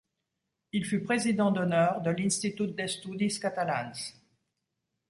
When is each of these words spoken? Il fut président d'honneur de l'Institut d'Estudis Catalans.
Il 0.71 0.83
fut 0.83 1.03
président 1.03 1.51
d'honneur 1.51 2.01
de 2.01 2.09
l'Institut 2.09 2.69
d'Estudis 2.69 3.39
Catalans. 3.39 4.13